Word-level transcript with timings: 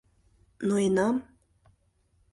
—Ноенам... 0.67 1.15